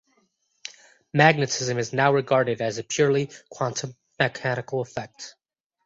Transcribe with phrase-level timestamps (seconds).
[1.13, 5.35] Magnetism is now regarded as a purely quantum mechanical effect.